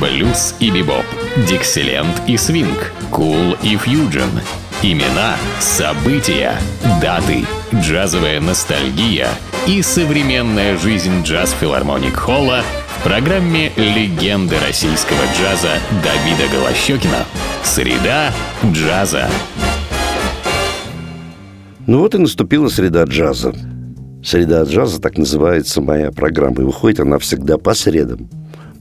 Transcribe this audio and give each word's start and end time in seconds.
блюз 0.00 0.54
и 0.60 0.70
бибоп, 0.70 1.04
дикселент 1.48 2.22
и 2.26 2.36
свинг, 2.36 2.92
кул 3.10 3.56
и 3.62 3.76
фьюджен. 3.76 4.30
Имена, 4.82 5.36
события, 5.58 6.54
даты, 7.00 7.44
джазовая 7.74 8.40
ностальгия 8.40 9.28
и 9.66 9.80
современная 9.82 10.76
жизнь 10.76 11.22
джаз-филармоник 11.22 12.14
Холла 12.14 12.62
в 12.98 13.02
программе 13.02 13.72
«Легенды 13.76 14.56
российского 14.66 15.18
джаза» 15.38 15.78
Давида 16.04 16.52
Голощекина. 16.52 17.24
Среда 17.64 18.32
джаза. 18.64 19.28
Ну 21.86 22.00
вот 22.00 22.14
и 22.14 22.18
наступила 22.18 22.68
среда 22.68 23.04
джаза. 23.04 23.54
Среда 24.22 24.64
джаза, 24.64 25.00
так 25.00 25.16
называется 25.18 25.80
моя 25.80 26.10
программа. 26.10 26.62
И 26.62 26.64
выходит 26.64 27.00
она 27.00 27.18
всегда 27.18 27.58
по 27.58 27.74
средам. 27.74 28.28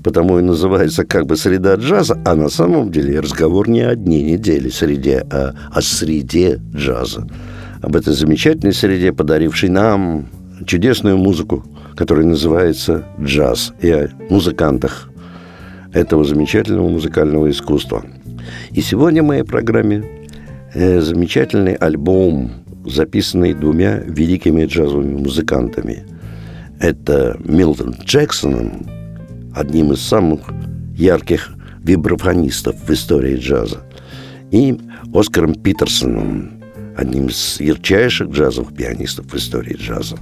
Потому 0.06 0.38
и 0.38 0.44
называется 0.44 1.04
как 1.04 1.26
бы 1.26 1.36
среда 1.36 1.74
джаза, 1.74 2.22
а 2.24 2.36
на 2.36 2.50
самом 2.50 2.92
деле 2.92 3.20
разговор 3.20 3.68
не 3.68 3.82
о 3.82 3.96
дне 3.96 4.22
недели 4.22 4.70
среде, 4.70 5.26
а 5.32 5.56
о 5.74 5.82
среде 5.82 6.62
джаза. 6.76 7.28
Об 7.82 7.96
этой 7.96 8.14
замечательной 8.14 8.74
среде, 8.74 9.14
подарившей 9.14 9.70
нам 9.70 10.28
чудесную 10.68 11.18
музыку, 11.18 11.66
которая 11.96 12.28
называется 12.28 13.04
джаз, 13.20 13.74
и 13.82 13.90
о 13.90 14.12
музыкантах 14.30 15.10
этого 15.92 16.24
замечательного 16.24 16.88
музыкального 16.88 17.50
искусства. 17.50 18.06
И 18.74 18.82
сегодня 18.82 19.24
в 19.24 19.26
моей 19.26 19.44
программе 19.44 20.06
э, 20.76 21.02
замечательный 21.02 21.74
альбом 21.74 22.52
записанный 22.86 23.56
двумя 23.56 23.98
великими 24.06 24.66
джазовыми 24.66 25.16
музыкантами. 25.16 26.04
Это 26.80 27.40
Милтон 27.44 27.96
Джексоном, 28.04 28.86
одним 29.56 29.94
из 29.94 30.02
самых 30.02 30.42
ярких 30.96 31.52
вибрафонистов 31.84 32.76
в 32.88 32.92
истории 32.92 33.38
джаза, 33.38 33.82
и 34.52 34.78
Оскаром 35.14 35.56
Питерсоном, 35.56 36.52
одним 36.98 37.28
из 37.28 37.60
ярчайших 37.60 38.30
джазовых 38.30 38.74
пианистов 38.76 39.26
в 39.28 39.36
истории 39.36 39.76
джаза. 39.76 40.18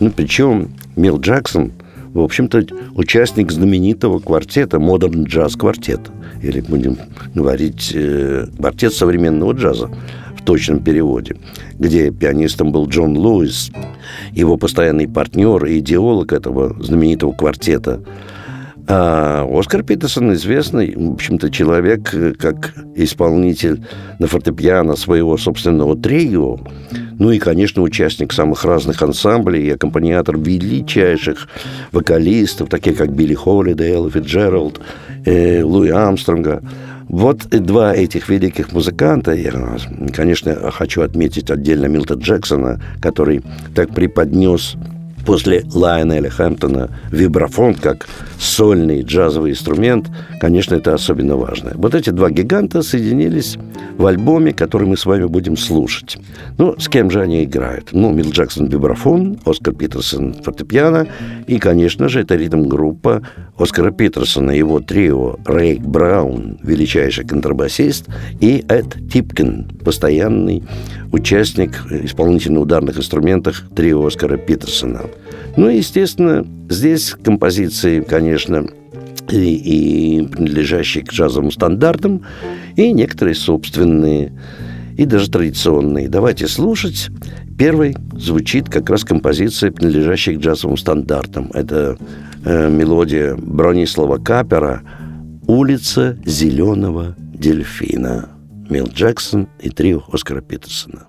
Ну, 0.00 0.10
причем 0.10 0.70
Мил 0.96 1.20
Джексон, 1.20 1.72
в 2.12 2.20
общем-то, 2.20 2.64
участник 2.94 3.50
знаменитого 3.50 4.18
квартета 4.20 4.78
Jazz 4.78 5.58
Quartet, 5.58 6.10
или 6.42 6.60
будем 6.60 6.98
говорить 7.34 7.92
э, 7.94 8.46
квартет 8.56 8.92
современного 8.92 9.52
джаза, 9.52 9.90
точном 10.44 10.82
переводе, 10.82 11.36
где 11.78 12.10
пианистом 12.10 12.72
был 12.72 12.86
Джон 12.86 13.16
Луис, 13.16 13.70
его 14.32 14.56
постоянный 14.56 15.08
партнер 15.08 15.64
и 15.64 15.78
идеолог 15.80 16.32
этого 16.32 16.80
знаменитого 16.82 17.32
квартета. 17.32 18.00
А 18.86 19.48
Оскар 19.50 19.82
Питерсон 19.82 20.34
известный, 20.34 20.94
в 20.94 21.12
общем-то, 21.12 21.50
человек, 21.50 22.14
как 22.38 22.74
исполнитель 22.94 23.82
на 24.18 24.26
фортепиано 24.26 24.94
своего 24.96 25.38
собственного 25.38 25.96
трио, 25.96 26.58
ну 27.18 27.30
и, 27.30 27.38
конечно, 27.38 27.82
участник 27.82 28.32
самых 28.32 28.64
разных 28.64 29.00
ансамблей 29.02 29.62
и 29.62 29.70
аккомпаниатор 29.70 30.36
величайших 30.36 31.48
вокалистов, 31.92 32.68
таких 32.68 32.98
как 32.98 33.14
Билли 33.14 33.34
Холлидей, 33.34 33.92
Элла 33.92 34.10
Фитджеральд, 34.10 34.80
э, 35.24 35.62
Луи 35.62 35.90
Амстронга. 35.90 36.62
Вот 37.08 37.46
два 37.50 37.94
этих 37.94 38.28
великих 38.28 38.72
музыканта, 38.72 39.32
я, 39.32 39.52
конечно, 40.14 40.70
хочу 40.70 41.02
отметить 41.02 41.50
отдельно 41.50 41.86
Милта 41.86 42.14
Джексона, 42.14 42.80
который 43.00 43.42
так 43.74 43.94
преподнес 43.94 44.76
после 45.24 45.64
Лайонеля 45.72 46.30
Хэмптона 46.30 46.90
вибрафон 47.10 47.74
как 47.74 48.06
сольный 48.38 49.02
джазовый 49.02 49.52
инструмент, 49.52 50.10
конечно, 50.40 50.74
это 50.74 50.94
особенно 50.94 51.36
важно. 51.36 51.72
Вот 51.74 51.94
эти 51.94 52.10
два 52.10 52.30
гиганта 52.30 52.82
соединились 52.82 53.56
в 53.96 54.06
альбоме, 54.06 54.52
который 54.52 54.88
мы 54.88 54.96
с 54.96 55.06
вами 55.06 55.24
будем 55.24 55.56
слушать. 55.56 56.16
Ну, 56.58 56.74
с 56.78 56.88
кем 56.88 57.10
же 57.10 57.20
они 57.20 57.44
играют? 57.44 57.90
Ну, 57.92 58.12
Мил 58.12 58.30
Джексон 58.30 58.66
вибрафон, 58.66 59.38
Оскар 59.44 59.74
Питерсон 59.74 60.34
фортепиано, 60.34 61.06
и, 61.46 61.58
конечно 61.58 62.08
же, 62.08 62.20
это 62.20 62.34
ритм-группа 62.36 63.22
Оскара 63.56 63.92
Питерсона, 63.92 64.50
его 64.50 64.80
трио 64.80 65.36
Рейк 65.46 65.80
Браун, 65.80 66.58
величайший 66.62 67.24
контрабасист, 67.24 68.06
и 68.40 68.64
Эд 68.68 68.96
Типкин, 69.12 69.78
постоянный 69.84 70.64
участник 71.14 71.86
исполнительно-ударных 71.90 72.98
инструментов 72.98 73.62
трио 73.74 74.04
Оскара 74.04 74.36
Питерсона. 74.36 75.02
Ну, 75.56 75.68
естественно, 75.68 76.44
здесь 76.68 77.14
композиции, 77.22 78.00
конечно, 78.00 78.66
и, 79.30 79.54
и 79.54 80.26
принадлежащие 80.26 81.04
к 81.04 81.12
джазовым 81.12 81.52
стандартам, 81.52 82.22
и 82.76 82.92
некоторые 82.92 83.36
собственные, 83.36 84.32
и 84.98 85.04
даже 85.06 85.30
традиционные. 85.30 86.08
Давайте 86.08 86.48
слушать. 86.48 87.08
Первый 87.56 87.96
звучит 88.18 88.68
как 88.68 88.90
раз 88.90 89.04
композиция, 89.04 89.70
принадлежащая 89.70 90.34
к 90.34 90.40
джазовым 90.40 90.76
стандартам. 90.76 91.50
Это 91.54 91.96
э, 92.44 92.68
мелодия 92.68 93.36
Бронислава 93.36 94.18
Капера 94.18 94.82
«Улица 95.46 96.18
зеленого 96.24 97.14
дельфина». 97.18 98.33
Мил 98.70 98.86
Джексон 98.86 99.48
и 99.60 99.70
трио 99.70 100.02
Оскара 100.12 100.40
Питерсона. 100.40 101.06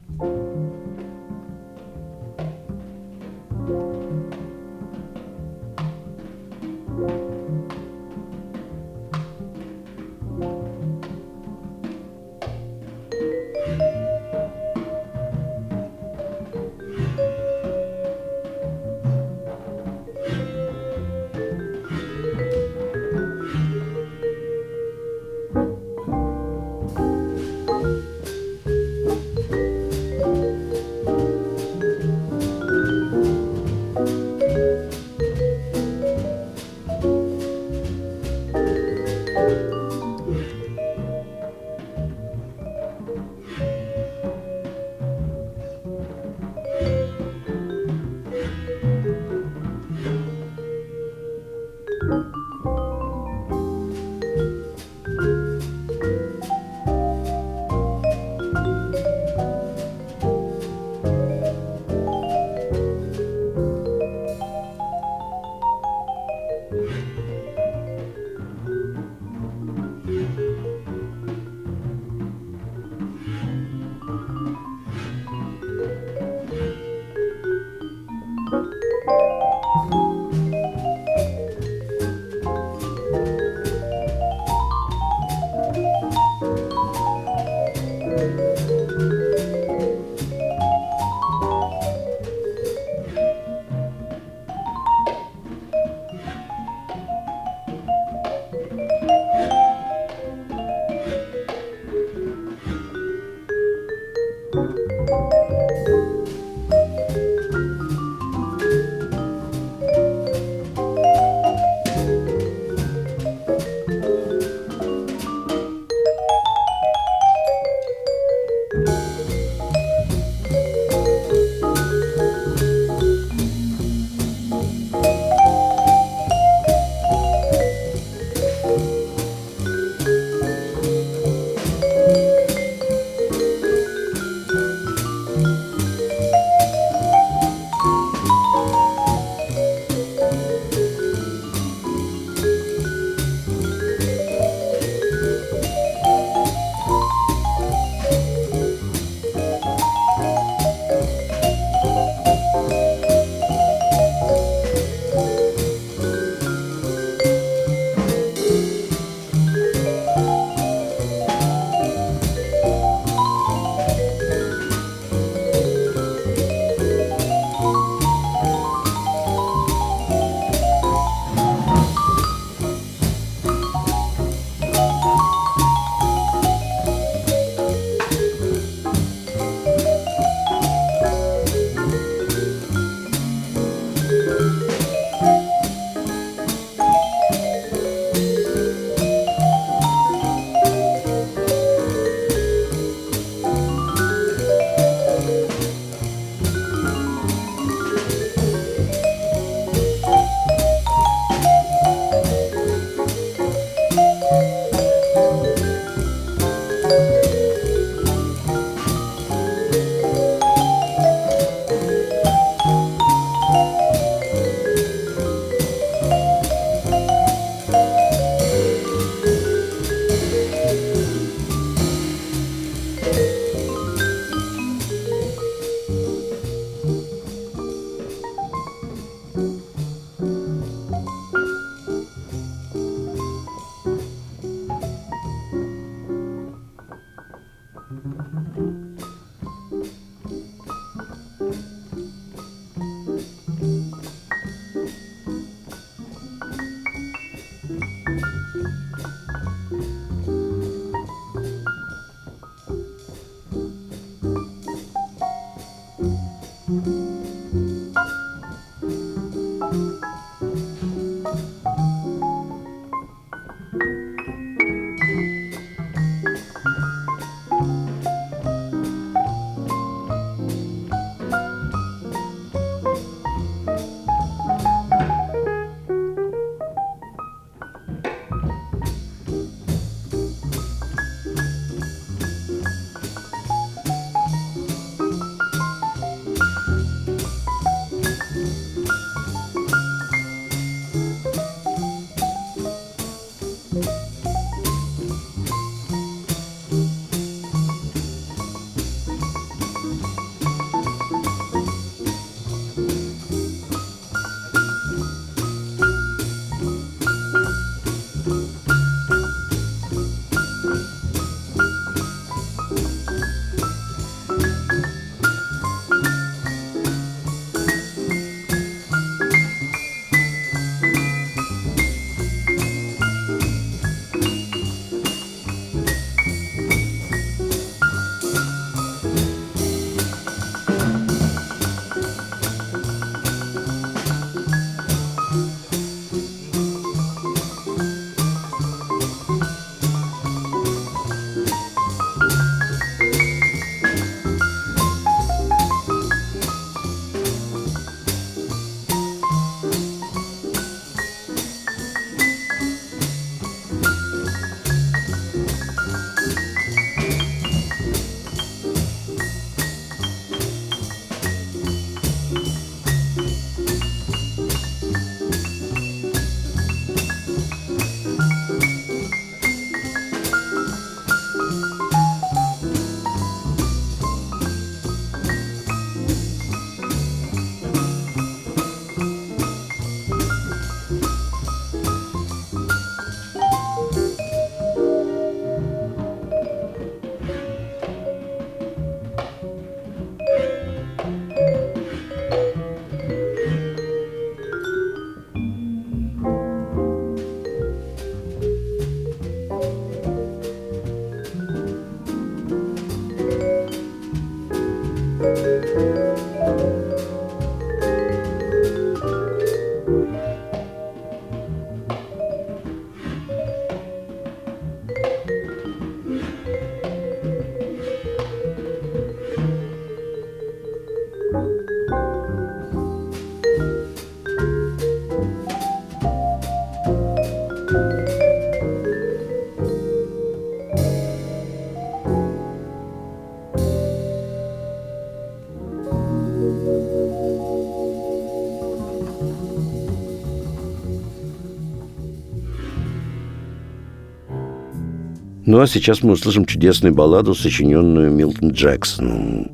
Ну 445.45 445.59
а 445.59 445.67
сейчас 445.67 446.01
мы 446.01 446.13
услышим 446.13 446.45
чудесную 446.45 446.93
балладу, 446.93 447.35
сочиненную 447.35 448.11
Милтон 448.11 448.51
Джексоном. 448.51 449.51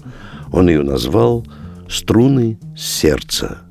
Он 0.51 0.69
ее 0.69 0.83
назвал 0.83 1.45
«Струны 1.89 2.57
сердца». 2.77 3.63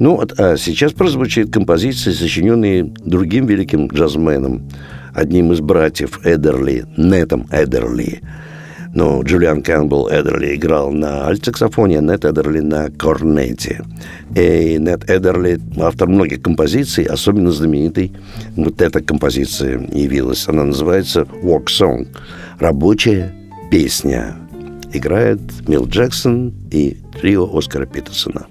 Ну, 0.00 0.18
а 0.38 0.56
сейчас 0.56 0.94
прозвучит 0.94 1.52
композиция, 1.52 2.14
сочиненная 2.14 2.90
другим 3.04 3.44
великим 3.44 3.86
джазменом, 3.86 4.66
одним 5.12 5.52
из 5.52 5.60
братьев 5.60 6.20
Эдерли, 6.24 6.86
Нетом 6.96 7.46
Эдерли. 7.52 8.22
Но 8.94 9.22
Джулиан 9.22 9.62
Кэмпбелл 9.62 10.08
Эдерли 10.08 10.54
играл 10.54 10.90
на 10.90 11.28
альтсаксофоне, 11.28 11.98
а 11.98 12.00
Нет 12.00 12.24
Эдерли 12.24 12.60
на 12.60 12.90
корнете. 12.90 13.84
И 14.34 14.78
Нет 14.80 15.08
Эдерли 15.10 15.60
автор 15.78 16.08
многих 16.08 16.40
композиций, 16.40 17.04
особенно 17.04 17.52
знаменитый 17.52 18.12
вот 18.56 18.80
эта 18.80 19.02
композиция 19.02 19.86
явилась. 19.92 20.48
Она 20.48 20.64
называется 20.64 21.26
«Walk 21.42 21.66
Song»– 21.66 22.08
«Рабочая 22.58 23.34
песня». 23.70 24.34
Играет 24.94 25.40
Мил 25.68 25.86
Джексон 25.86 26.54
и 26.70 26.96
трио 27.20 27.54
Оскара 27.54 27.84
Питерсона. 27.84 28.46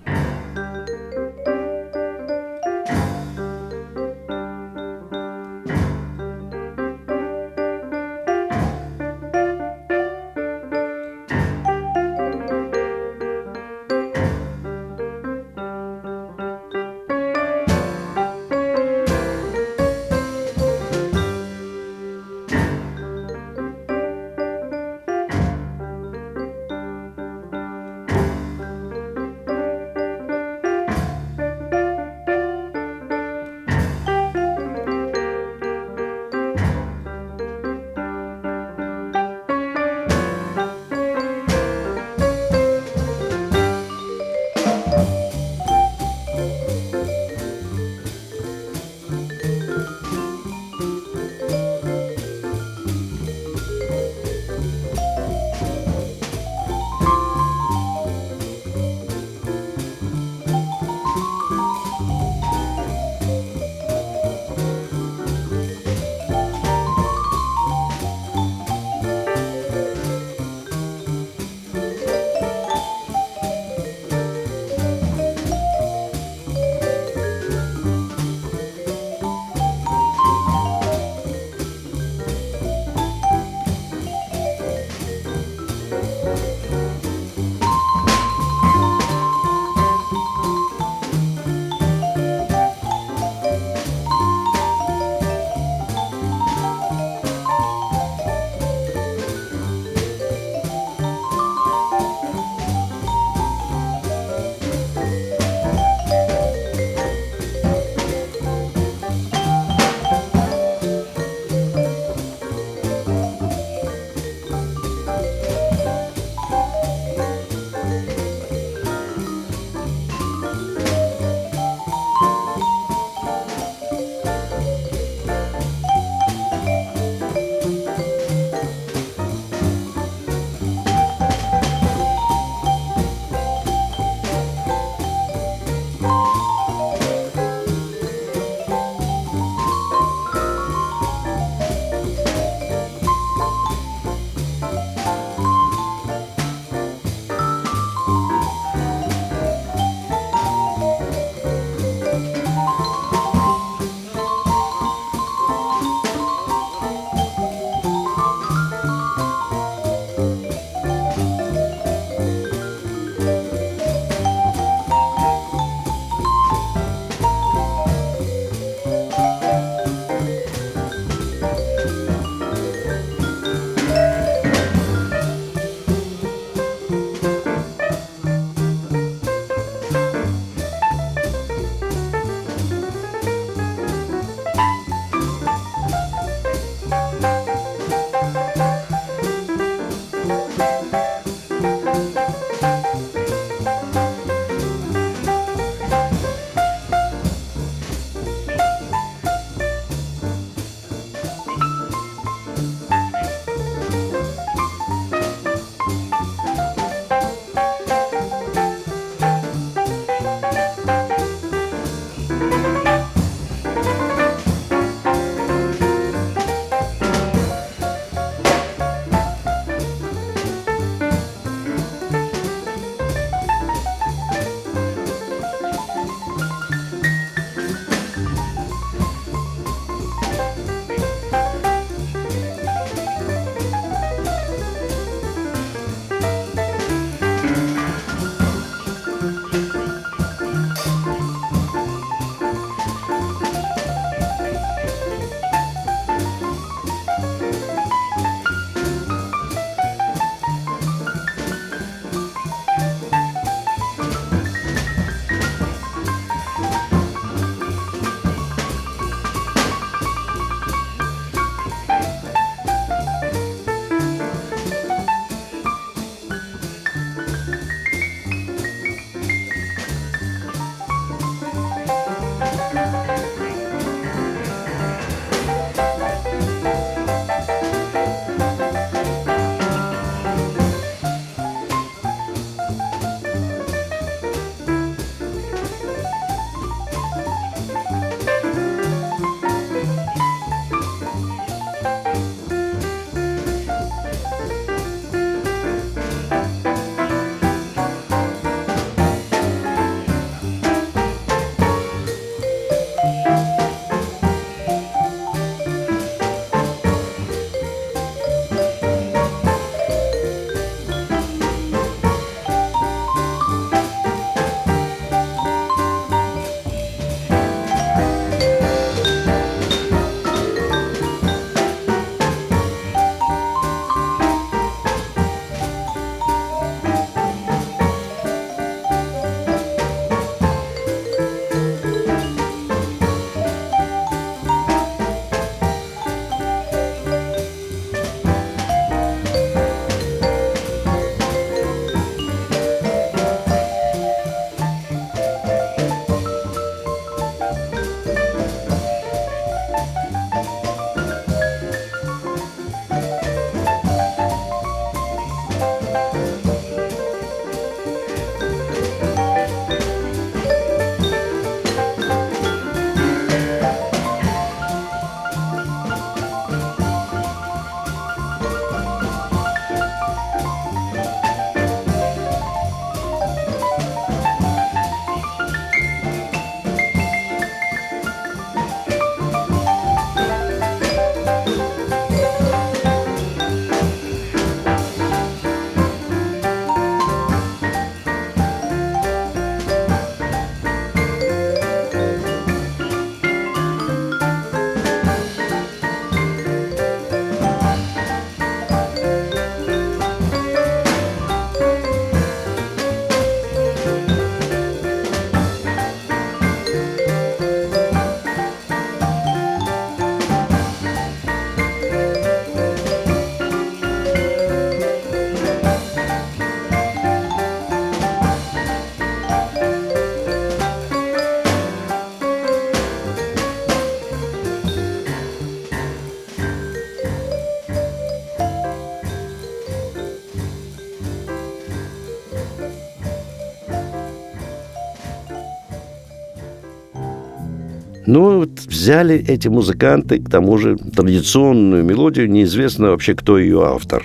Ну, 438.09 438.39
вот 438.39 438.61
взяли 438.65 439.23
эти 439.27 439.49
музыканты, 439.49 440.17
к 440.17 440.31
тому 440.31 440.57
же, 440.57 440.77
традиционную 440.77 441.83
мелодию, 441.83 442.27
неизвестно 442.27 442.89
вообще, 442.89 443.13
кто 443.13 443.37
ее 443.37 443.63
автор. 443.63 444.03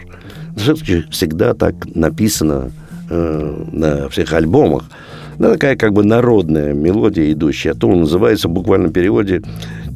Все-таки 0.59 1.05
всегда 1.11 1.55
так 1.55 1.75
написано 1.95 2.71
э, 3.09 3.65
на 3.73 4.11
всех 4.11 4.35
альбомах. 4.35 4.91
Да, 5.39 5.53
такая 5.53 5.77
как 5.77 5.95
бы 5.95 6.05
народная 6.05 6.75
мелодия, 6.75 7.33
идущая. 7.33 7.73
А 7.73 7.75
то 7.75 7.89
он 7.89 8.01
называется 8.01 8.49
в 8.49 8.51
буквальном 8.51 8.93
переводе 8.93 9.41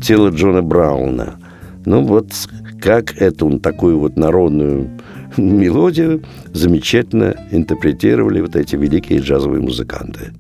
«Тело 0.03 0.31
Джона 0.31 0.63
Брауна». 0.63 1.35
Ну 1.85 2.01
вот 2.01 2.33
как 2.81 3.15
эту 3.21 3.59
такую 3.59 3.99
вот 3.99 4.17
народную 4.17 4.89
мелодию 5.37 6.23
замечательно 6.55 7.35
интерпретировали 7.51 8.41
вот 8.41 8.57
эти 8.57 8.75
великие 8.75 9.19
джазовые 9.19 9.61
музыканты. 9.61 10.33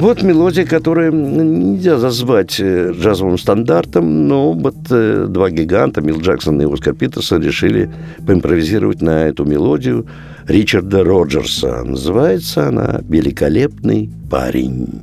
Вот 0.00 0.22
мелодия, 0.22 0.64
которую 0.64 1.12
нельзя 1.12 1.98
назвать 1.98 2.58
э, 2.58 2.92
джазовым 2.92 3.36
стандартом, 3.36 4.28
но 4.28 4.54
вот 4.54 4.74
э, 4.88 5.26
два 5.28 5.50
гиганта, 5.50 6.00
Мил 6.00 6.18
Джексон 6.18 6.58
и 6.62 6.64
Оскар 6.64 6.94
Питерсон, 6.94 7.42
решили 7.42 7.90
поимпровизировать 8.26 9.02
на 9.02 9.26
эту 9.26 9.44
мелодию 9.44 10.06
Ричарда 10.48 11.04
Роджерса. 11.04 11.84
Называется 11.84 12.68
она 12.68 13.00
«Великолепный 13.06 14.10
парень». 14.30 15.02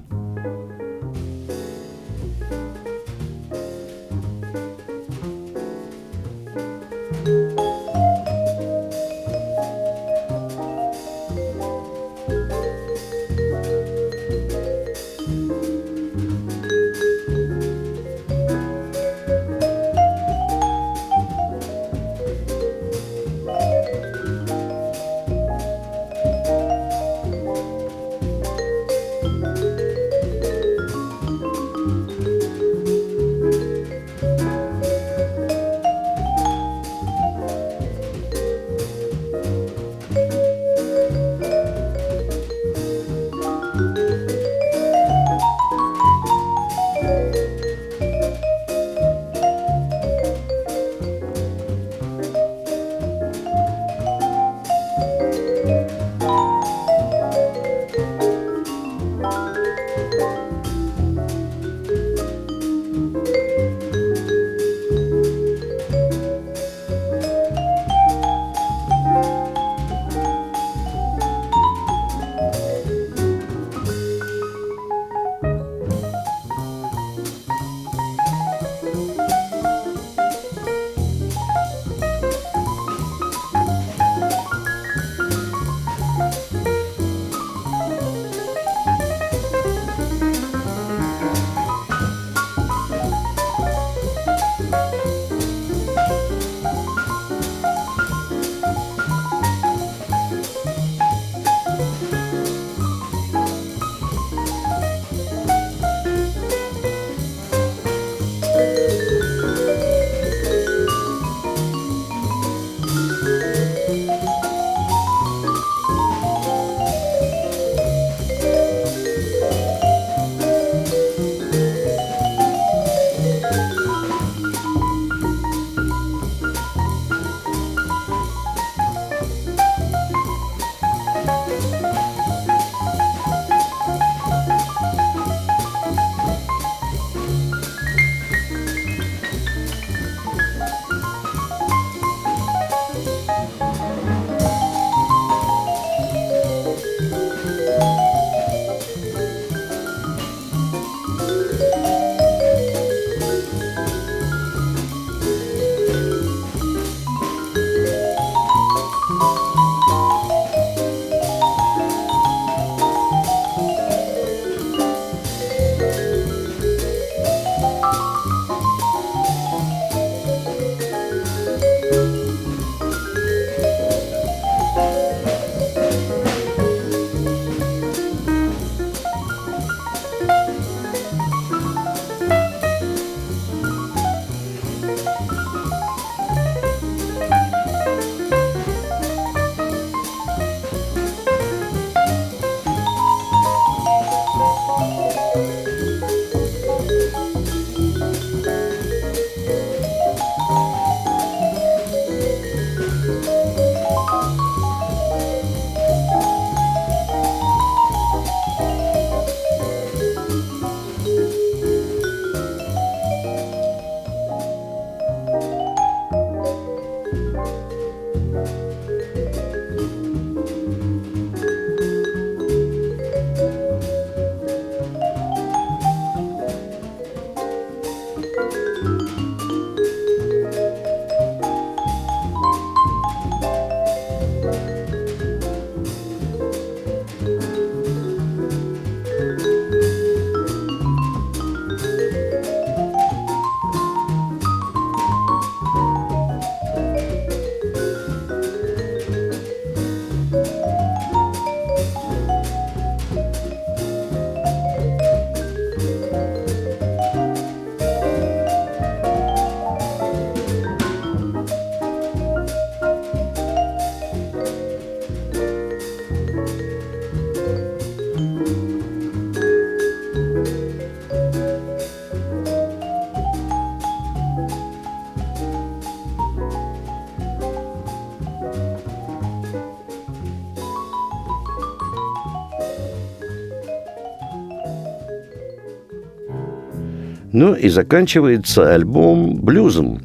Ну 287.38 287.54
и 287.54 287.69
заканчивается 287.69 288.73
альбом 288.73 289.35
блюзом. 289.35 290.02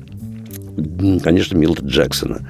Конечно, 1.22 1.57
Милта 1.57 1.83
Джексона. 1.83 2.47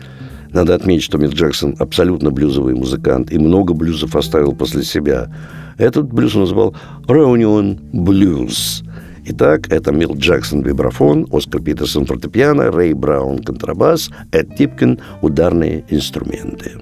Надо 0.51 0.75
отметить, 0.75 1.05
что 1.05 1.19
Милт 1.19 1.35
Джексон 1.35 1.77
абсолютно 1.79 2.33
блюзовый 2.33 2.75
музыкант 2.75 3.31
и 3.31 3.39
много 3.39 3.75
блюзов 3.75 4.17
оставил 4.17 4.55
после 4.55 4.83
себя. 4.83 5.33
Этот 5.79 6.13
блюз 6.13 6.35
он 6.35 6.41
назвал 6.41 6.75
«Reunion 7.07 7.79
Blues». 7.93 8.85
Итак, 9.25 9.71
это 9.71 9.93
Милт 9.93 10.19
Джексон 10.19 10.63
вибрафон, 10.63 11.29
Оскар 11.31 11.63
Питерсон 11.63 12.05
фортепиано, 12.05 12.73
Рэй 12.73 12.93
Браун 12.93 13.39
контрабас, 13.39 14.11
Эд 14.33 14.57
Типкин 14.57 14.99
ударные 15.21 15.85
инструменты. 15.91 16.73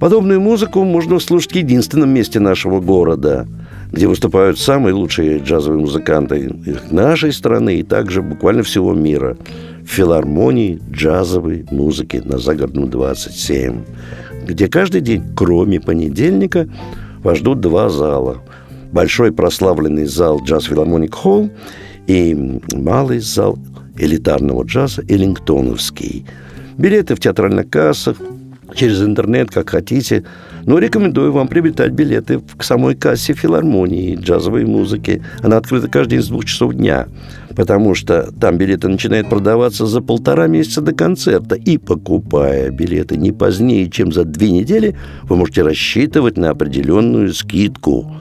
Подобную 0.00 0.40
музыку 0.40 0.82
можно 0.82 1.14
услышать 1.14 1.52
в 1.52 1.56
единственном 1.56 2.10
месте 2.10 2.40
нашего 2.40 2.80
города, 2.80 3.46
где 3.92 4.06
выступают 4.06 4.58
самые 4.58 4.94
лучшие 4.94 5.38
джазовые 5.38 5.80
музыканты 5.80 6.50
нашей 6.90 7.32
страны 7.32 7.80
и 7.80 7.82
также 7.82 8.22
буквально 8.22 8.62
всего 8.62 8.94
мира. 8.94 9.36
В 9.82 9.88
филармонии 9.90 10.80
джазовой 10.90 11.66
музыки 11.70 12.22
на 12.24 12.38
Загородном 12.38 12.90
27, 12.90 13.82
где 14.46 14.68
каждый 14.68 15.00
день, 15.00 15.24
кроме 15.34 15.80
понедельника, 15.80 16.68
вас 17.22 17.38
ждут 17.38 17.60
два 17.60 17.88
зала– 17.88 18.38
большой 18.92 19.32
прославленный 19.32 20.06
зал 20.06 20.42
Джаз 20.44 20.64
Филармоник 20.64 21.14
Холл 21.14 21.50
и 22.06 22.60
малый 22.74 23.20
зал 23.20 23.58
элитарного 23.96 24.64
джаза 24.64 25.02
Эллингтоновский. 25.08 26.26
Билеты 26.76 27.14
в 27.14 27.20
театральных 27.20 27.68
кассах, 27.68 28.16
через 28.74 29.02
интернет, 29.02 29.50
как 29.50 29.70
хотите. 29.70 30.24
Но 30.66 30.78
рекомендую 30.78 31.32
вам 31.32 31.48
приобретать 31.48 31.92
билеты 31.92 32.40
к 32.56 32.62
самой 32.62 32.94
кассе 32.94 33.32
филармонии 33.34 34.16
джазовой 34.16 34.64
музыки. 34.66 35.22
Она 35.42 35.56
открыта 35.56 35.88
каждый 35.88 36.10
день 36.16 36.22
с 36.22 36.28
двух 36.28 36.44
часов 36.44 36.74
дня, 36.74 37.08
потому 37.56 37.94
что 37.94 38.30
там 38.38 38.58
билеты 38.58 38.88
начинают 38.88 39.28
продаваться 39.28 39.86
за 39.86 40.00
полтора 40.00 40.46
месяца 40.46 40.80
до 40.80 40.92
концерта. 40.92 41.54
И 41.54 41.78
покупая 41.78 42.70
билеты 42.70 43.16
не 43.16 43.32
позднее, 43.32 43.90
чем 43.90 44.12
за 44.12 44.24
две 44.24 44.50
недели, 44.50 44.96
вы 45.22 45.36
можете 45.36 45.62
рассчитывать 45.62 46.36
на 46.36 46.50
определенную 46.50 47.32
скидку. 47.32 48.20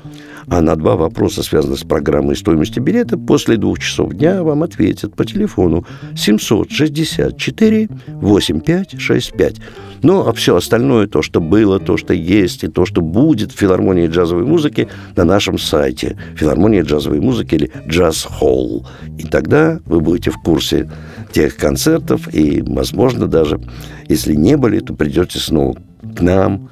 А 0.51 0.61
на 0.61 0.75
два 0.75 0.95
вопроса, 0.95 1.43
связанных 1.43 1.77
с 1.77 1.83
программой 1.83 2.35
стоимости 2.35 2.79
билета, 2.79 3.19
после 3.19 3.55
двух 3.57 3.77
часов 3.77 4.13
дня 4.13 4.41
вам 4.41 4.63
ответят 4.63 5.15
по 5.15 5.23
телефону 5.23 5.85
764 6.15 7.89
8565. 8.07 9.55
Ну, 10.01 10.27
а 10.27 10.33
все 10.33 10.55
остальное, 10.55 11.07
то, 11.07 11.21
что 11.21 11.41
было, 11.41 11.79
то, 11.79 11.97
что 11.97 12.13
есть, 12.13 12.63
и 12.63 12.67
то, 12.67 12.85
что 12.85 13.01
будет 13.01 13.51
в 13.51 13.57
филармонии 13.57 14.07
джазовой 14.07 14.45
музыки 14.45 14.87
на 15.15 15.25
нашем 15.25 15.57
сайте 15.57 16.17
филармония 16.35 16.83
джазовой 16.83 17.19
музыки 17.19 17.55
или 17.55 17.71
Джаз 17.87 18.23
Холл. 18.23 18.87
И 19.17 19.23
тогда 19.23 19.79
вы 19.85 19.99
будете 19.99 20.31
в 20.31 20.37
курсе 20.37 20.89
тех 21.31 21.57
концертов, 21.57 22.33
и, 22.33 22.61
возможно, 22.61 23.27
даже 23.27 23.59
если 24.07 24.33
не 24.35 24.57
были, 24.57 24.79
то 24.79 24.93
придете 24.93 25.39
снова 25.39 25.77
к 26.15 26.21
нам, 26.21 26.69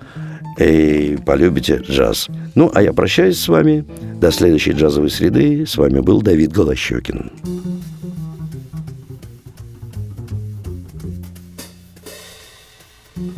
и 0.57 1.17
полюбите 1.25 1.83
джаз. 1.87 2.27
Ну, 2.55 2.71
а 2.73 2.81
я 2.81 2.93
прощаюсь 2.93 3.39
с 3.39 3.47
вами. 3.47 3.85
До 4.19 4.31
следующей 4.31 4.71
джазовой 4.71 5.11
среды. 5.11 5.65
С 5.67 5.77
вами 5.77 5.99
был 5.99 6.21
Давид 6.21 6.51
Голощекин. 6.51 7.31
Thank 13.17 13.37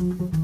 you. 0.00 0.41